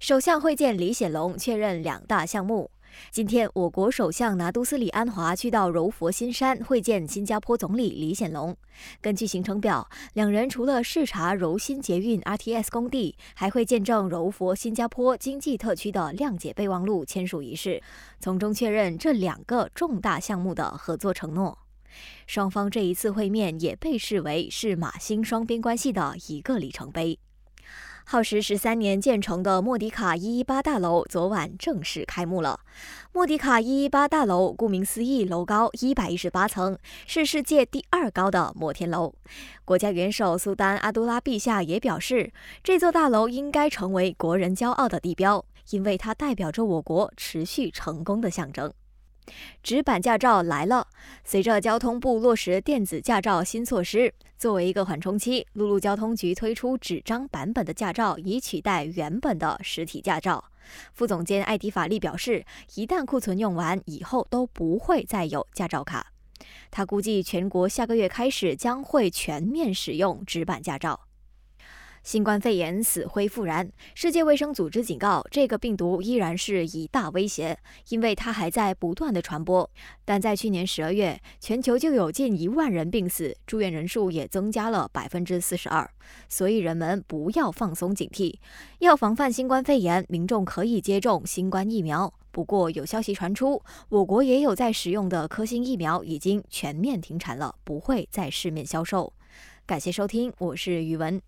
[0.00, 2.70] 首相会见李显龙，确认两大项目。
[3.10, 8.56] 今天，我国首相拿督斯里安华去到柔佛新山会见新加坡总理李显龙。
[9.02, 17.82] 根据行程表，两人除了视察柔新捷运 RTS 工地，还会见证柔佛新加坡经济特区的谅解备忘录签署仪式，
[18.20, 21.58] 从中确认这两个重大项目的合作承诺。
[22.26, 27.18] 双方这一次会面也被视为是马新双边关系的一个里程碑。
[28.12, 32.58] 耗时十三年建成的莫迪卡一一八大楼昨晚正式开幕了。
[33.12, 39.14] 莫迪卡一一八大楼顾名思义，楼高一百一十八层，是世界第二高的摩天楼。
[39.64, 42.32] 国家元首苏丹阿杜拉陛下也表示，
[42.64, 48.72] 这座大楼应该成为国人骄傲的地标，因为它代表着我国持续成功的象征。
[49.62, 50.88] 纸板驾照来了。
[51.22, 60.42] 随着交通部落实电子驾照新措施，作为一个缓冲期，陆路交通局推出纸张版本的驾照，以取代原本的实体驾照。
[60.94, 66.14] 副总监艾迪法利表示，一旦库存用完，以后都不会再有驾照卡。
[66.70, 70.98] 他估计全国下个月开始将会全面使用纸板驾照。
[72.02, 77.58] 新冠肺炎死灰复燃，世界卫生组织警告，这个病毒依然是一大威胁，
[77.90, 79.70] 因为它还在不断的传播。
[80.04, 85.88] 但在去年十二月，全球就有近一万人病死，住院人数也增加了百分之四十二。
[86.28, 88.36] 所以人们不要放松警惕，
[88.78, 92.12] 要防范新冠肺炎，民众可以接种新冠疫苗。
[92.32, 99.12] 不过有消息传出，我国也有在使用的科兴疫苗已经全面停产了，不会在市面销售。
[99.66, 101.18] 感谢收听，我是宇文。